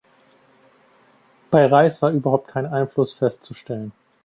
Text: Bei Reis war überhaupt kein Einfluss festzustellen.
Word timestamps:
Bei 1.51 1.67
Reis 1.67 2.01
war 2.01 2.09
überhaupt 2.09 2.47
kein 2.47 2.65
Einfluss 2.65 3.13
festzustellen. 3.13 3.91